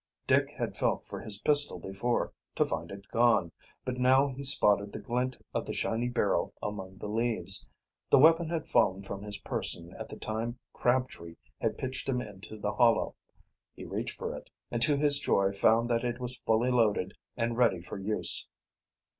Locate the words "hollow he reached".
12.73-14.17